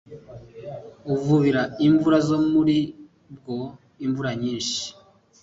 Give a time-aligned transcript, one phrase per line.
[1.13, 2.77] Uvubira impavu zo muri
[3.35, 3.59] bwo
[4.05, 4.83] imvura nyinshi